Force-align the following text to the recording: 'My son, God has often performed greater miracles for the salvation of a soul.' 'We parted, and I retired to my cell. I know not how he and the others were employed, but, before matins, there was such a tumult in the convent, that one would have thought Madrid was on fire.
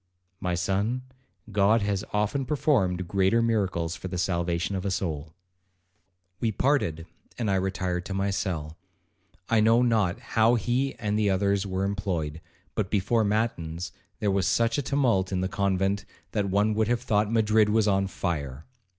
'My 0.39 0.55
son, 0.55 1.03
God 1.51 1.83
has 1.83 2.03
often 2.11 2.43
performed 2.43 3.07
greater 3.07 3.39
miracles 3.39 3.95
for 3.95 4.07
the 4.07 4.17
salvation 4.17 4.75
of 4.75 4.83
a 4.83 4.89
soul.' 4.89 5.35
'We 6.39 6.53
parted, 6.53 7.05
and 7.37 7.51
I 7.51 7.53
retired 7.57 8.03
to 8.05 8.13
my 8.15 8.31
cell. 8.31 8.79
I 9.47 9.59
know 9.59 9.83
not 9.83 10.17
how 10.19 10.55
he 10.55 10.95
and 10.95 11.19
the 11.19 11.29
others 11.29 11.67
were 11.67 11.83
employed, 11.83 12.41
but, 12.73 12.89
before 12.89 13.23
matins, 13.23 13.91
there 14.19 14.31
was 14.31 14.47
such 14.47 14.79
a 14.79 14.81
tumult 14.81 15.31
in 15.31 15.41
the 15.41 15.47
convent, 15.47 16.05
that 16.31 16.49
one 16.49 16.73
would 16.73 16.87
have 16.87 17.03
thought 17.03 17.31
Madrid 17.31 17.69
was 17.69 17.87
on 17.87 18.07
fire. 18.07 18.65